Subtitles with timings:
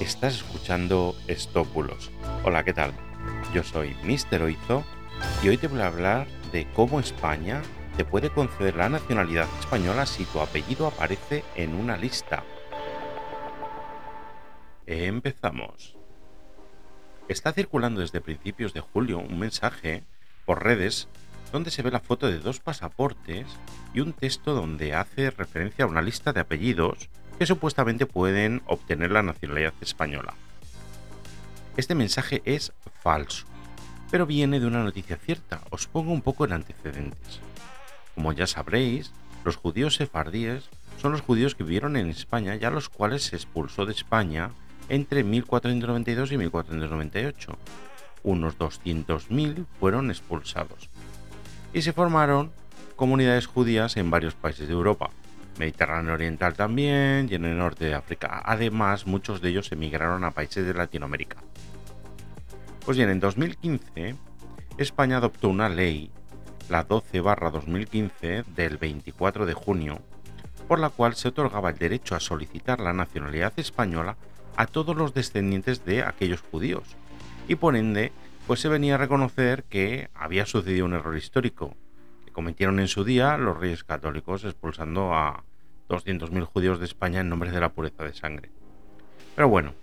[0.00, 2.10] Estás escuchando Estópulos.
[2.42, 2.94] Hola, ¿qué tal?
[3.52, 4.82] Yo soy Mister Oizo
[5.42, 7.60] y hoy te voy a hablar de cómo España
[7.98, 12.44] te puede conceder la nacionalidad española si tu apellido aparece en una lista.
[14.86, 15.98] Empezamos.
[17.28, 20.04] Está circulando desde principios de julio un mensaje
[20.46, 21.08] por redes
[21.52, 23.46] donde se ve la foto de dos pasaportes
[23.92, 27.10] y un texto donde hace referencia a una lista de apellidos
[27.40, 30.34] que supuestamente pueden obtener la nacionalidad española.
[31.78, 33.46] Este mensaje es falso,
[34.10, 35.62] pero viene de una noticia cierta.
[35.70, 37.40] Os pongo un poco en antecedentes.
[38.14, 39.10] Como ya sabréis,
[39.42, 40.68] los judíos sefardíes
[41.00, 44.50] son los judíos que vivieron en España y a los cuales se expulsó de España
[44.90, 47.56] entre 1492 y 1498.
[48.22, 50.90] Unos 200.000 fueron expulsados.
[51.72, 52.52] Y se formaron
[52.96, 55.08] comunidades judías en varios países de Europa,
[55.58, 58.42] Mediterráneo Oriental también y en el norte de África.
[58.44, 61.36] Además, muchos de ellos emigraron a países de Latinoamérica.
[62.84, 64.14] Pues bien, en 2015,
[64.78, 66.10] España adoptó una ley,
[66.68, 70.00] la 12-2015, del 24 de junio,
[70.66, 74.16] por la cual se otorgaba el derecho a solicitar la nacionalidad española
[74.56, 76.84] a todos los descendientes de aquellos judíos.
[77.48, 78.12] Y por ende,
[78.46, 81.76] pues se venía a reconocer que había sucedido un error histórico,
[82.32, 85.44] cometieron en su día los reyes católicos expulsando a
[85.88, 88.50] 200.000 judíos de España en nombre de la pureza de sangre.
[89.34, 89.74] Pero bueno,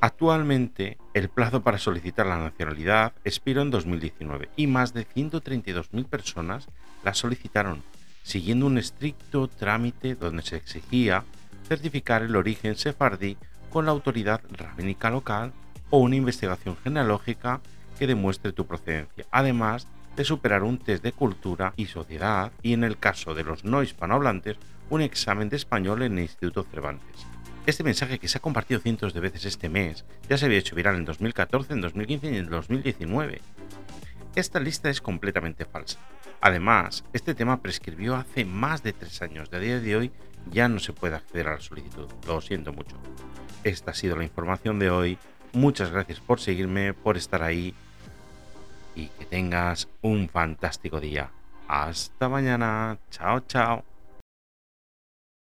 [0.00, 6.68] actualmente el plazo para solicitar la nacionalidad expiró en 2019 y más de 132.000 personas
[7.02, 7.82] la solicitaron,
[8.22, 11.24] siguiendo un estricto trámite donde se exigía
[11.66, 13.36] certificar el origen sefardí
[13.70, 15.52] con la autoridad rabínica local
[15.90, 17.60] o una investigación genealógica
[17.98, 22.84] que demuestre tu procedencia, además de superar un test de cultura y sociedad y en
[22.84, 24.56] el caso de los no hispanohablantes
[24.90, 27.26] un examen de español en el Instituto Cervantes.
[27.66, 30.76] Este mensaje que se ha compartido cientos de veces este mes ya se había hecho
[30.76, 33.40] viral en 2014, en 2015 y en 2019.
[34.36, 35.98] Esta lista es completamente falsa.
[36.40, 39.50] Además, este tema prescribió hace más de tres años.
[39.50, 40.12] De a día de hoy
[40.50, 42.06] ya no se puede acceder a la solicitud.
[42.26, 42.96] Lo siento mucho.
[43.64, 45.18] Esta ha sido la información de hoy.
[45.52, 47.74] Muchas gracias por seguirme, por estar ahí
[48.96, 51.30] y que tengas un fantástico día.
[51.68, 52.98] Hasta mañana.
[53.10, 53.95] Chao, chao.